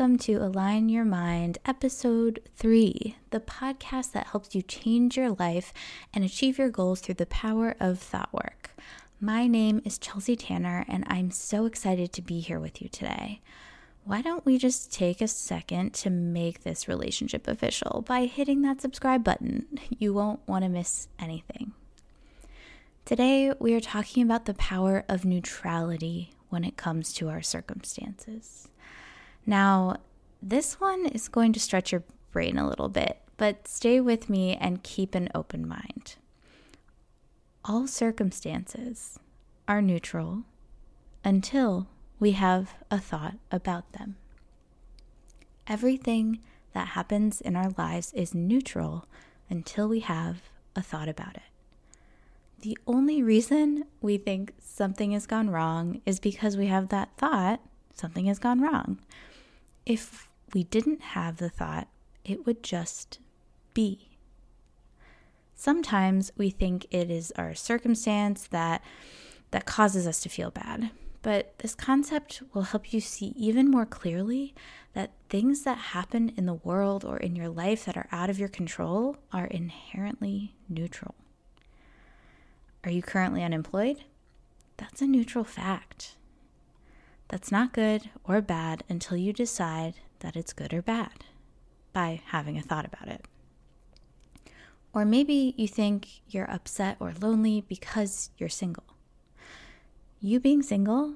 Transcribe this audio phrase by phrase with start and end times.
[0.00, 5.74] Welcome to Align Your Mind, Episode 3, the podcast that helps you change your life
[6.14, 8.70] and achieve your goals through the power of thought work.
[9.20, 13.42] My name is Chelsea Tanner, and I'm so excited to be here with you today.
[14.04, 18.80] Why don't we just take a second to make this relationship official by hitting that
[18.80, 19.66] subscribe button?
[19.98, 21.72] You won't want to miss anything.
[23.04, 28.66] Today, we are talking about the power of neutrality when it comes to our circumstances.
[29.46, 29.96] Now,
[30.42, 34.56] this one is going to stretch your brain a little bit, but stay with me
[34.56, 36.16] and keep an open mind.
[37.64, 39.18] All circumstances
[39.68, 40.44] are neutral
[41.24, 44.16] until we have a thought about them.
[45.66, 46.40] Everything
[46.72, 49.06] that happens in our lives is neutral
[49.48, 50.42] until we have
[50.76, 51.42] a thought about it.
[52.60, 57.60] The only reason we think something has gone wrong is because we have that thought
[57.94, 58.98] something has gone wrong.
[59.90, 61.88] If we didn't have the thought,
[62.24, 63.18] it would just
[63.74, 64.10] be.
[65.56, 68.84] Sometimes we think it is our circumstance that
[69.50, 70.92] that causes us to feel bad.
[71.22, 74.54] But this concept will help you see even more clearly
[74.92, 78.38] that things that happen in the world or in your life that are out of
[78.38, 81.16] your control are inherently neutral.
[82.84, 84.04] Are you currently unemployed?
[84.76, 86.14] That's a neutral fact.
[87.30, 91.24] That's not good or bad until you decide that it's good or bad
[91.92, 93.24] by having a thought about it.
[94.92, 98.96] Or maybe you think you're upset or lonely because you're single.
[100.20, 101.14] You being single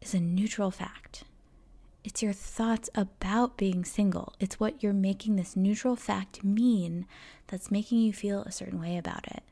[0.00, 1.24] is a neutral fact.
[2.04, 4.34] It's your thoughts about being single.
[4.38, 7.06] It's what you're making this neutral fact mean
[7.48, 9.42] that's making you feel a certain way about it.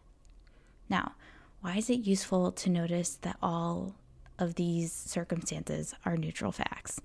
[0.88, 1.16] Now,
[1.60, 3.96] why is it useful to notice that all
[4.38, 7.00] of these circumstances are neutral facts?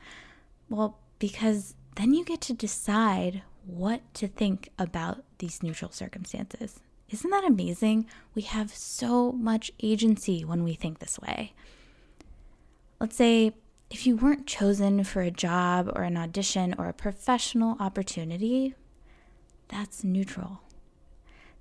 [0.69, 6.79] Well, because then you get to decide what to think about these neutral circumstances.
[7.09, 8.05] Isn't that amazing?
[8.35, 11.53] We have so much agency when we think this way.
[12.99, 13.53] Let's say
[13.89, 18.75] if you weren't chosen for a job or an audition or a professional opportunity,
[19.67, 20.61] that's neutral.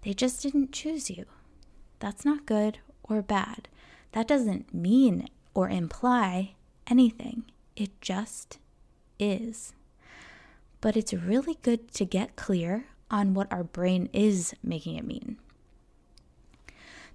[0.03, 1.25] They just didn't choose you.
[1.99, 3.69] That's not good or bad.
[4.13, 6.55] That doesn't mean or imply
[6.87, 7.43] anything.
[7.75, 8.61] It just
[9.19, 9.73] is.
[10.81, 15.37] But it's really good to get clear on what our brain is making it mean.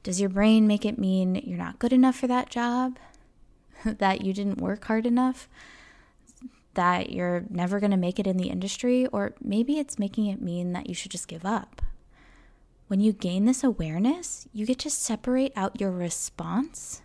[0.03, 2.99] Does your brain make it mean you're not good enough for that job?
[3.85, 5.47] that you didn't work hard enough?
[6.73, 9.05] That you're never going to make it in the industry?
[9.05, 11.81] Or maybe it's making it mean that you should just give up.
[12.87, 17.01] When you gain this awareness, you get to separate out your response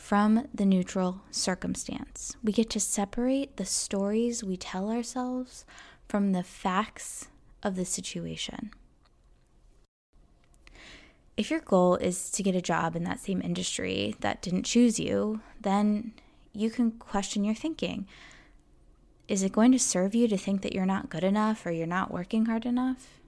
[0.00, 2.34] from the neutral circumstance.
[2.42, 5.66] We get to separate the stories we tell ourselves
[6.08, 7.28] from the facts
[7.62, 8.70] of the situation.
[11.36, 14.98] If your goal is to get a job in that same industry that didn't choose
[14.98, 16.14] you, then
[16.54, 18.08] you can question your thinking.
[19.28, 21.86] Is it going to serve you to think that you're not good enough or you're
[21.86, 23.20] not working hard enough?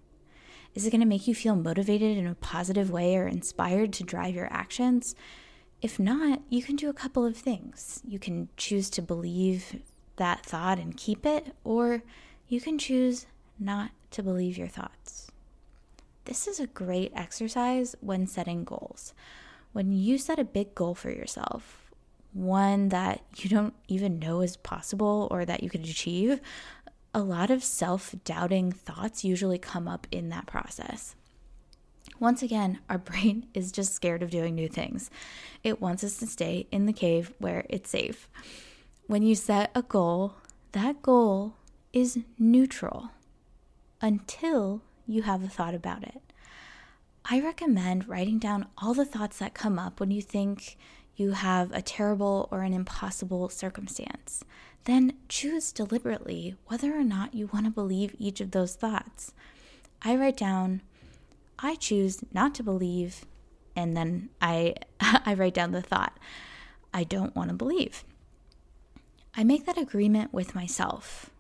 [0.75, 4.05] Is it going to make you feel motivated in a positive way or inspired to
[4.05, 5.15] drive your actions?
[5.83, 8.01] If not, you can do a couple of things.
[8.07, 9.83] You can choose to believe
[10.17, 12.05] that thought and keep it, or
[12.47, 13.27] you can choose
[13.59, 15.33] not to believe your thoughts.
[16.25, 19.13] This is a great exercise when setting goals.
[19.73, 21.91] When you set a big goal for yourself,
[22.33, 26.41] one that you don't even know is possible or that you could achieve,
[27.13, 31.17] a lot of self doubting thoughts usually come up in that process.
[32.19, 35.11] Once again, our brain is just scared of doing new things.
[35.63, 38.29] It wants us to stay in the cave where it's safe.
[39.07, 40.35] When you set a goal,
[40.73, 41.55] that goal
[41.93, 43.11] is neutral
[44.01, 46.23] until you have a thought about it.
[47.25, 50.77] I recommend writing down all the thoughts that come up when you think
[51.15, 54.43] you have a terrible or an impossible circumstance.
[54.85, 59.33] Then choose deliberately whether or not you want to believe each of those thoughts.
[60.03, 60.83] I write down
[61.59, 63.25] I choose not to believe,
[63.77, 66.19] and then I, I write down the thought
[66.93, 68.05] I don't want to believe.
[69.35, 71.31] I make that agreement with myself.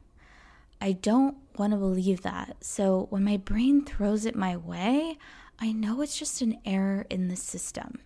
[0.80, 2.56] I don't want to believe that.
[2.64, 5.18] So when my brain throws it my way,
[5.58, 7.98] I know it's just an error in the system.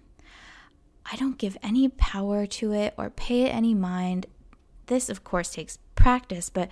[1.11, 4.27] I don't give any power to it or pay it any mind.
[4.87, 6.69] This, of course, takes practice, but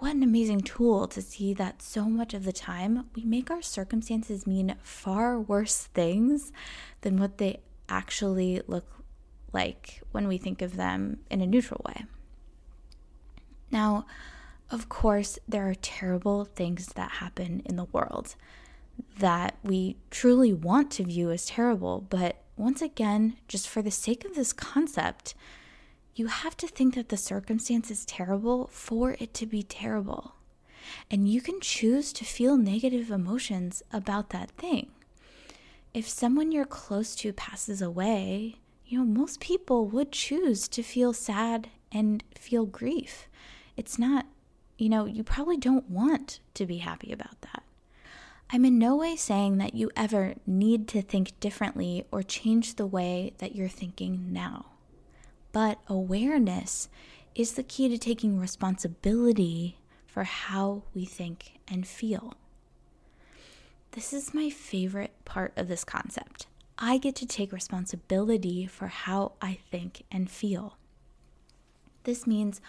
[0.00, 3.60] what an amazing tool to see that so much of the time we make our
[3.60, 6.52] circumstances mean far worse things
[7.02, 8.86] than what they actually look
[9.52, 12.06] like when we think of them in a neutral way.
[13.70, 14.06] Now,
[14.70, 18.36] of course, there are terrible things that happen in the world
[19.18, 24.24] that we truly want to view as terrible, but once again, just for the sake
[24.24, 25.34] of this concept,
[26.14, 30.34] you have to think that the circumstance is terrible for it to be terrible.
[31.10, 34.90] And you can choose to feel negative emotions about that thing.
[35.94, 41.12] If someone you're close to passes away, you know, most people would choose to feel
[41.12, 43.28] sad and feel grief.
[43.76, 44.26] It's not,
[44.78, 47.62] you know, you probably don't want to be happy about that.
[48.52, 52.86] I'm in no way saying that you ever need to think differently or change the
[52.86, 54.69] way that you're thinking now.
[55.52, 56.88] But awareness
[57.34, 62.34] is the key to taking responsibility for how we think and feel.
[63.92, 66.46] This is my favorite part of this concept.
[66.78, 70.76] I get to take responsibility for how I think and feel.
[72.04, 72.60] This means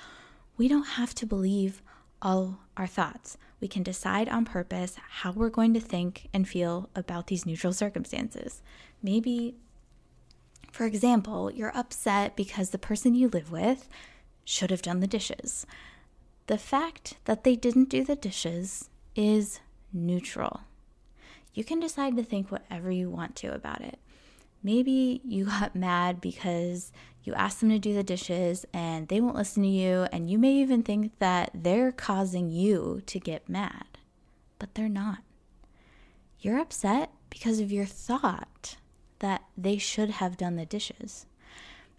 [0.58, 1.82] we don't have to believe
[2.22, 3.38] all our thoughts.
[3.60, 7.74] We can decide on purpose how we're going to think and feel about these neutral
[7.74, 8.62] circumstances.
[9.02, 9.56] Maybe
[10.72, 13.90] for example, you're upset because the person you live with
[14.46, 15.66] should have done the dishes.
[16.48, 19.60] The fact that they didn't do the dishes is
[19.94, 20.62] neutral.
[21.54, 24.00] You can decide to think whatever you want to about it.
[24.64, 26.92] Maybe you got mad because
[27.24, 30.38] you asked them to do the dishes and they won't listen to you, and you
[30.38, 33.86] may even think that they're causing you to get mad,
[34.58, 35.20] but they're not.
[36.40, 38.78] You're upset because of your thought
[39.22, 41.26] that they should have done the dishes.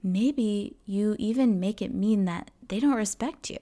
[0.03, 3.59] Maybe you even make it mean that they don't respect you.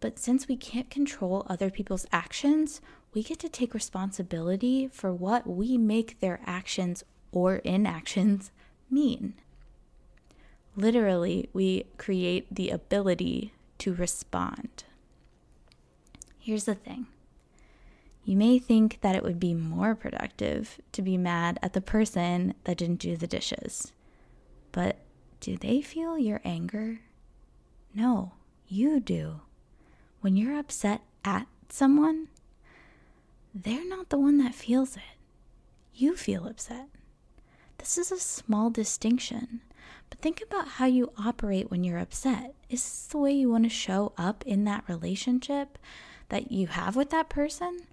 [0.00, 2.80] But since we can't control other people's actions,
[3.14, 7.02] we get to take responsibility for what we make their actions
[7.32, 8.50] or inactions
[8.90, 9.34] mean.
[10.76, 14.84] Literally, we create the ability to respond.
[16.38, 17.06] Here's the thing
[18.28, 22.52] you may think that it would be more productive to be mad at the person
[22.64, 23.90] that didn't do the dishes.
[24.70, 24.98] But
[25.40, 27.00] do they feel your anger?
[27.94, 28.32] No,
[28.66, 29.40] you do.
[30.20, 32.28] When you're upset at someone,
[33.54, 35.16] they're not the one that feels it.
[35.94, 36.88] You feel upset.
[37.78, 39.62] This is a small distinction,
[40.10, 42.54] but think about how you operate when you're upset.
[42.68, 45.78] Is this the way you want to show up in that relationship
[46.28, 47.86] that you have with that person?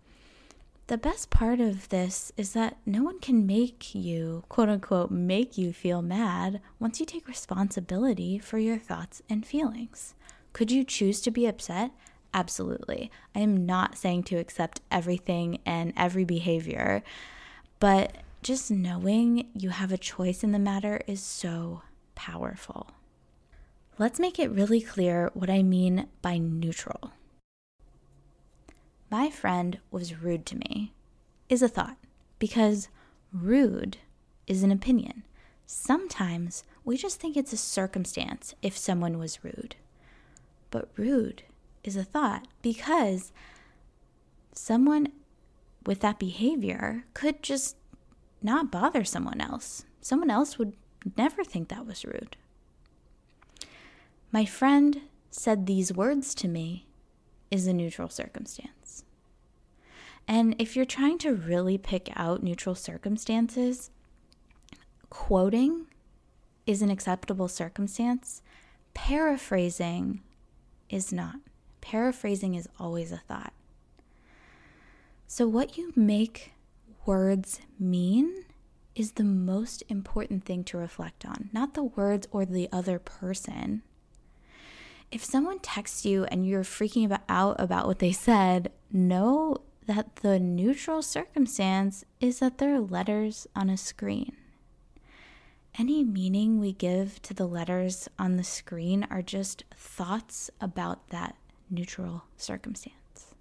[0.87, 5.57] The best part of this is that no one can make you, quote unquote, make
[5.57, 10.13] you feel mad once you take responsibility for your thoughts and feelings.
[10.53, 11.91] Could you choose to be upset?
[12.35, 13.09] Absolutely.
[13.33, 17.01] I am not saying to accept everything and every behavior,
[17.79, 21.81] but just knowing you have a choice in the matter is so
[22.13, 22.91] powerful.
[23.97, 27.11] Let's make it really clear what I mean by neutral
[29.10, 30.94] my friend was rude to me
[31.50, 31.98] is a thought
[32.40, 32.90] because
[33.31, 33.98] rude
[34.48, 35.24] is an opinion.
[35.66, 39.75] Sometimes we just think it's a circumstance if someone was rude.
[40.72, 41.44] But rude
[41.83, 43.31] is a thought because
[44.54, 45.09] someone
[45.85, 47.76] with that behavior could just
[48.42, 49.85] not bother someone else.
[50.02, 50.74] Someone else would
[51.18, 52.38] never think that was rude.
[54.31, 56.88] My friend said these words to me
[57.50, 58.74] is a neutral circumstance.
[60.27, 63.91] And if you're trying to really pick out neutral circumstances,
[65.09, 65.85] quoting
[66.65, 68.41] is an acceptable circumstance,
[68.94, 70.21] paraphrasing
[70.89, 71.35] is not.
[71.81, 73.53] Paraphrasing is always a thought.
[75.27, 76.53] So, what you make
[77.05, 78.45] words mean
[78.95, 83.83] is the most important thing to reflect on, not the words or the other person.
[85.11, 90.39] If someone texts you and you're freaking out about what they said, know that the
[90.39, 94.35] neutral circumstance is that they're letters on a screen.
[95.77, 101.35] Any meaning we give to the letters on the screen are just thoughts about that
[101.69, 103.35] neutral circumstance.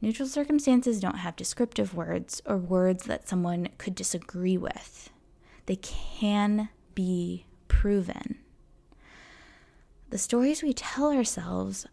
[0.00, 5.10] Neutral circumstances don't have descriptive words or words that someone could disagree with.
[5.66, 8.38] They can be proven.
[10.10, 11.86] The stories we tell ourselves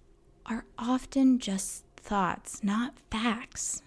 [0.45, 3.81] are often just thoughts, not facts.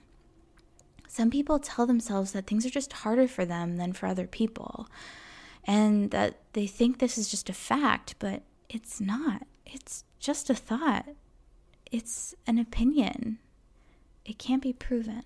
[1.06, 4.88] Some people tell themselves that things are just harder for them than for other people,
[5.64, 9.42] and that they think this is just a fact, but it's not.
[9.64, 11.06] It's just a thought,
[11.90, 13.38] it's an opinion.
[14.24, 15.22] It can't be proven.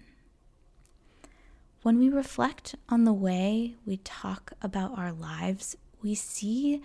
[1.83, 6.83] When we reflect on the way we talk about our lives, we see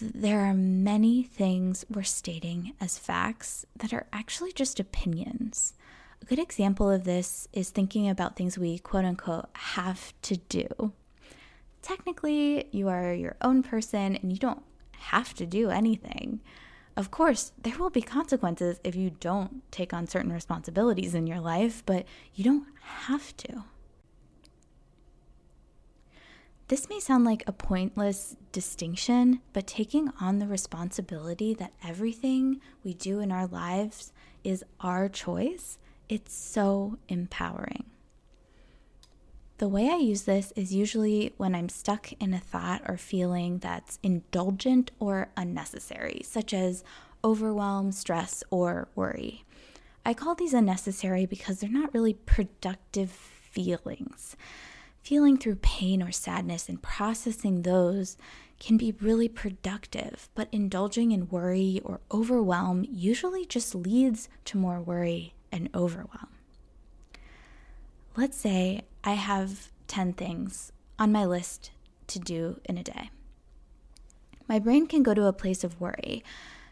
[0.00, 5.74] there are many things we're stating as facts that are actually just opinions.
[6.20, 10.92] A good example of this is thinking about things we quote unquote have to do.
[11.82, 16.40] Technically, you are your own person and you don't have to do anything.
[16.96, 21.40] Of course, there will be consequences if you don't take on certain responsibilities in your
[21.40, 23.64] life, but you don't have to.
[26.68, 32.94] This may sound like a pointless distinction, but taking on the responsibility that everything we
[32.94, 35.76] do in our lives is our choice,
[36.08, 37.84] it's so empowering.
[39.58, 43.58] The way I use this is usually when I'm stuck in a thought or feeling
[43.58, 46.82] that's indulgent or unnecessary, such as
[47.22, 49.44] overwhelm, stress, or worry.
[50.04, 54.34] I call these unnecessary because they're not really productive feelings.
[55.04, 58.16] Feeling through pain or sadness and processing those
[58.58, 64.80] can be really productive, but indulging in worry or overwhelm usually just leads to more
[64.80, 66.30] worry and overwhelm.
[68.16, 71.70] Let's say I have 10 things on my list
[72.06, 73.10] to do in a day.
[74.48, 76.24] My brain can go to a place of worry.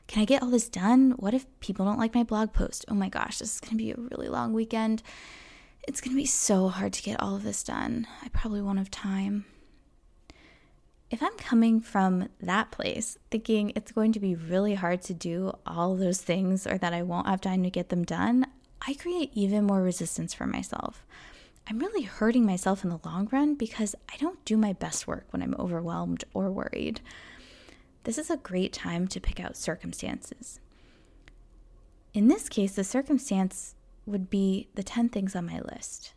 [0.06, 1.10] Can I get all this done?
[1.18, 2.86] What if people don't like my blog post?
[2.88, 5.02] Oh my gosh, this is going to be a really long weekend.
[5.86, 8.06] It's going to be so hard to get all of this done.
[8.22, 9.46] I probably won't have time.
[11.10, 15.52] If I'm coming from that place, thinking it's going to be really hard to do
[15.66, 18.46] all those things or that I won't have time to get them done,
[18.86, 21.04] I create even more resistance for myself.
[21.68, 25.26] I'm really hurting myself in the long run because I don't do my best work
[25.30, 27.00] when I'm overwhelmed or worried.
[28.04, 30.60] This is a great time to pick out circumstances.
[32.14, 33.74] In this case, the circumstance
[34.06, 36.14] would be the 10 things on my list.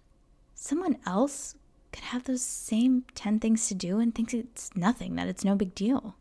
[0.53, 1.55] Someone else
[1.91, 5.55] could have those same 10 things to do and thinks it's nothing, that it's no
[5.55, 6.15] big deal.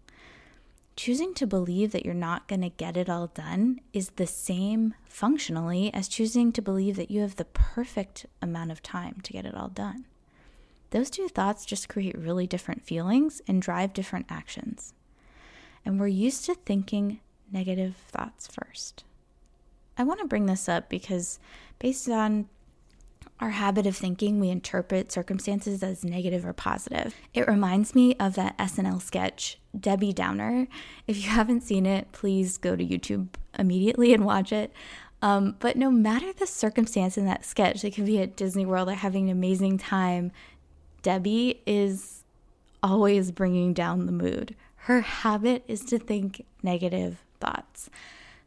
[0.96, 4.94] Choosing to believe that you're not going to get it all done is the same
[5.04, 9.44] functionally as choosing to believe that you have the perfect amount of time to get
[9.44, 10.04] it all done.
[10.90, 14.94] Those two thoughts just create really different feelings and drive different actions.
[15.84, 17.18] And we're used to thinking
[17.50, 19.02] negative thoughts first.
[19.96, 21.38] I want to bring this up because,
[21.78, 22.48] based on
[23.40, 27.14] our habit of thinking, we interpret circumstances as negative or positive.
[27.32, 30.68] It reminds me of that SNL sketch, Debbie Downer.
[31.06, 34.72] If you haven't seen it, please go to YouTube immediately and watch it.
[35.20, 38.88] Um, but no matter the circumstance in that sketch, they could be at Disney World
[38.88, 40.32] or having an amazing time.
[41.02, 42.24] Debbie is
[42.82, 44.54] always bringing down the mood.
[44.76, 47.88] Her habit is to think negative thoughts.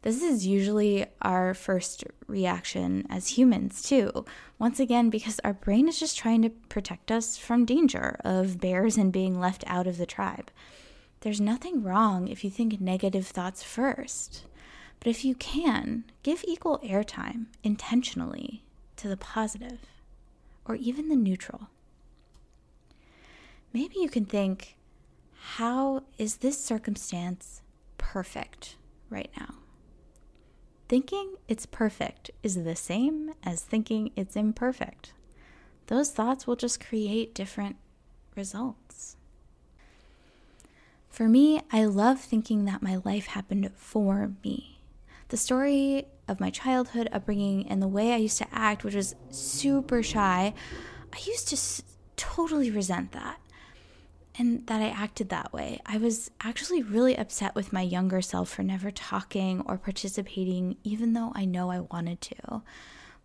[0.02, 4.24] This is usually our first reaction as humans, too.
[4.58, 8.96] Once again, because our brain is just trying to protect us from danger of bears
[8.96, 10.50] and being left out of the tribe.
[11.20, 14.44] There's nothing wrong if you think negative thoughts first.
[15.00, 18.62] But if you can, give equal airtime intentionally
[18.96, 19.80] to the positive
[20.64, 21.68] or even the neutral.
[23.72, 24.76] Maybe you can think,
[25.40, 27.62] how is this circumstance
[27.96, 28.76] perfect
[29.10, 29.54] right now?
[30.88, 35.12] Thinking it's perfect is the same as thinking it's imperfect.
[35.88, 37.76] Those thoughts will just create different
[38.34, 39.16] results.
[41.10, 44.80] For me, I love thinking that my life happened for me.
[45.28, 49.14] The story of my childhood upbringing and the way I used to act, which was
[49.30, 50.54] super shy,
[51.12, 51.82] I used to s-
[52.16, 53.38] totally resent that
[54.38, 55.80] and that I acted that way.
[55.84, 61.12] I was actually really upset with my younger self for never talking or participating, even
[61.12, 62.62] though I know I wanted to.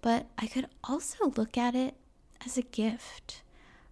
[0.01, 1.95] But I could also look at it
[2.45, 3.43] as a gift.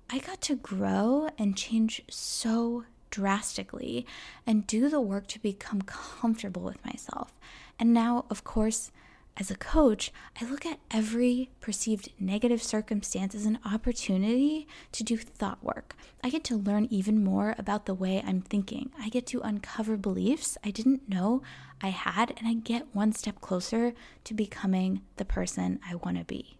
[0.10, 4.06] I got to grow and change so drastically
[4.48, 7.34] and do the work to become comfortable with myself.
[7.80, 8.92] And now, of course,
[9.38, 15.18] as a coach, I look at every perceived negative circumstance as an opportunity to do
[15.18, 15.96] thought work.
[16.24, 18.92] I get to learn even more about the way I'm thinking.
[19.00, 21.42] I get to uncover beliefs I didn't know
[21.82, 23.94] I had, and I get one step closer
[24.26, 26.58] to becoming the person I want to be.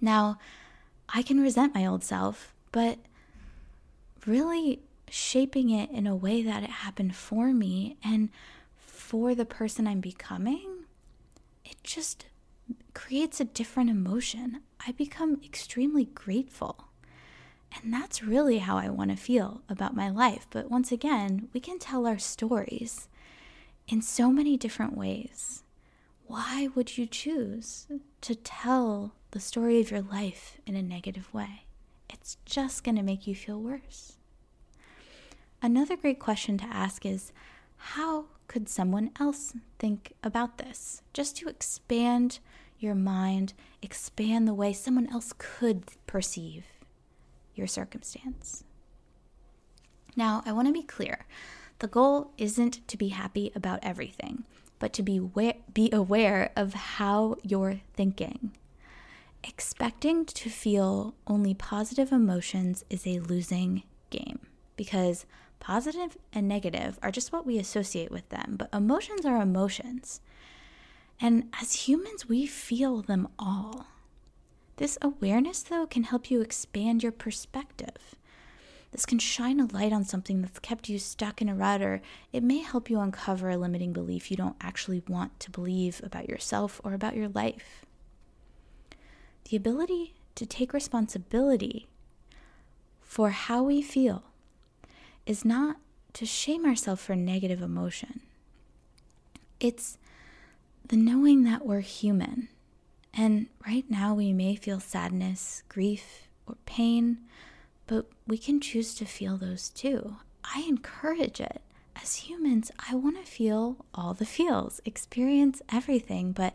[0.00, 0.38] Now,
[1.08, 2.98] I can resent my old self, but
[4.24, 4.80] really
[5.10, 8.30] shaping it in a way that it happened for me and
[8.76, 10.75] for the person I'm becoming
[11.68, 12.26] it just
[12.94, 14.62] creates a different emotion.
[14.86, 16.88] I become extremely grateful.
[17.74, 20.46] And that's really how I want to feel about my life.
[20.50, 23.08] But once again, we can tell our stories
[23.88, 25.62] in so many different ways.
[26.26, 27.86] Why would you choose
[28.22, 31.64] to tell the story of your life in a negative way?
[32.08, 34.14] It's just going to make you feel worse.
[35.62, 37.32] Another great question to ask is
[37.76, 41.02] how could someone else think about this?
[41.12, 42.38] Just to expand
[42.78, 46.64] your mind, expand the way someone else could perceive
[47.54, 48.64] your circumstance.
[50.14, 51.26] Now, I want to be clear
[51.78, 54.44] the goal isn't to be happy about everything,
[54.78, 58.52] but to be, wa- be aware of how you're thinking.
[59.44, 64.40] Expecting to feel only positive emotions is a losing game
[64.76, 65.26] because
[65.60, 70.20] positive and negative are just what we associate with them, but emotions are emotions.
[71.20, 73.86] And as humans, we feel them all.
[74.76, 78.14] This awareness, though, can help you expand your perspective.
[78.92, 82.02] This can shine a light on something that's kept you stuck in a rut, or
[82.32, 86.28] it may help you uncover a limiting belief you don't actually want to believe about
[86.28, 87.84] yourself or about your life.
[89.50, 91.88] The ability to take responsibility
[93.00, 94.24] for how we feel
[95.26, 95.76] is not
[96.14, 98.20] to shame ourselves for negative emotion.
[99.60, 99.98] It's
[100.86, 102.48] the knowing that we're human.
[103.12, 107.18] And right now we may feel sadness, grief, or pain,
[107.86, 110.16] but we can choose to feel those too.
[110.44, 111.62] I encourage it.
[112.00, 116.52] As humans, I want to feel all the feels, experience everything, but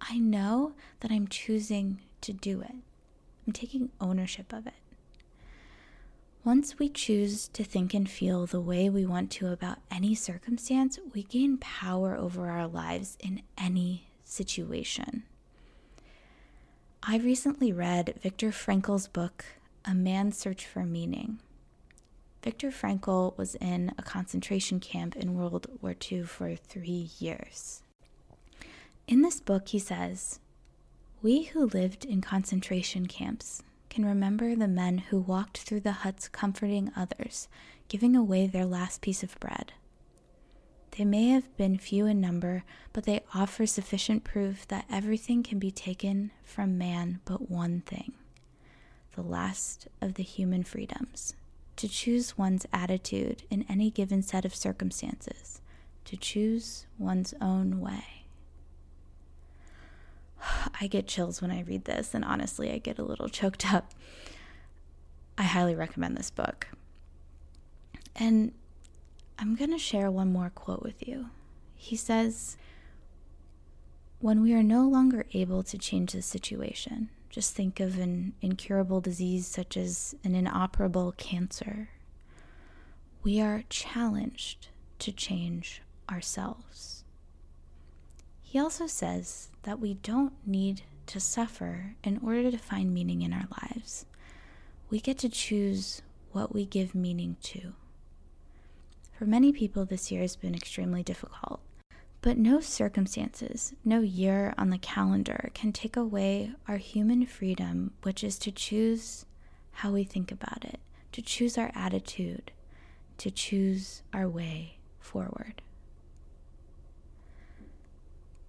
[0.00, 2.74] I know that I'm choosing to do it.
[3.46, 4.74] I'm taking ownership of it.
[6.46, 10.96] Once we choose to think and feel the way we want to about any circumstance,
[11.12, 15.24] we gain power over our lives in any situation.
[17.02, 19.44] I recently read Viktor Frankl's book,
[19.84, 21.40] A Man's Search for Meaning.
[22.44, 27.82] Viktor Frankl was in a concentration camp in World War II for three years.
[29.08, 30.38] In this book, he says,
[31.22, 33.64] We who lived in concentration camps
[33.96, 37.48] can remember the men who walked through the huts comforting others,
[37.88, 39.72] giving away their last piece of bread.
[40.90, 45.58] They may have been few in number, but they offer sufficient proof that everything can
[45.58, 48.12] be taken from man but one thing
[49.14, 51.32] the last of the human freedoms
[51.76, 55.62] to choose one's attitude in any given set of circumstances,
[56.04, 58.25] to choose one's own way.
[60.80, 63.92] I get chills when I read this, and honestly, I get a little choked up.
[65.38, 66.68] I highly recommend this book.
[68.14, 68.52] And
[69.38, 71.26] I'm going to share one more quote with you.
[71.74, 72.56] He says,
[74.20, 79.02] When we are no longer able to change the situation, just think of an incurable
[79.02, 81.90] disease such as an inoperable cancer.
[83.22, 84.68] We are challenged
[85.00, 87.04] to change ourselves.
[88.48, 93.32] He also says that we don't need to suffer in order to find meaning in
[93.32, 94.06] our lives.
[94.88, 97.72] We get to choose what we give meaning to.
[99.18, 101.60] For many people, this year has been extremely difficult,
[102.22, 108.22] but no circumstances, no year on the calendar can take away our human freedom, which
[108.22, 109.26] is to choose
[109.72, 110.78] how we think about it,
[111.10, 112.52] to choose our attitude,
[113.18, 115.62] to choose our way forward.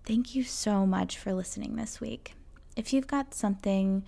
[0.08, 2.34] Thank you so much for listening this week.
[2.78, 4.06] If you've got something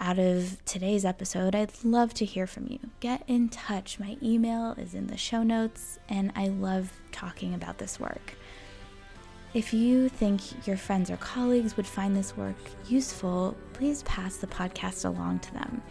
[0.00, 2.78] out of today's episode, I'd love to hear from you.
[3.00, 4.00] Get in touch.
[4.00, 8.32] My email is in the show notes, and I love talking about this work.
[9.52, 12.56] If you think your friends or colleagues would find this work
[12.88, 15.82] useful, please pass the podcast along to them.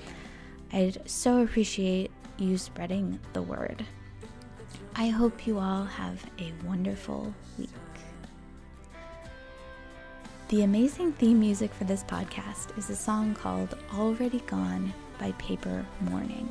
[0.74, 3.86] I'd so appreciate you spreading the word.
[4.96, 7.70] I hope you all have a wonderful week.
[10.50, 15.84] The amazing theme music for this podcast is a song called Already Gone by Paper
[16.02, 16.48] Morning.